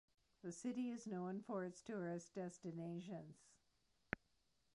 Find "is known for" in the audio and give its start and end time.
0.89-1.63